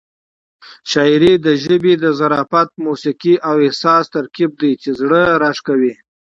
شاعري 0.91 1.33
د 1.45 1.47
ژبې 1.63 1.93
د 2.03 2.05
ظرافت، 2.19 2.69
موسيقۍ 2.85 3.33
او 3.49 3.55
احساس 3.67 4.03
ترکیب 4.15 4.51
دی 4.61 4.71
چې 4.81 4.89
زړه 4.99 5.21
راښکوي. 5.43 5.93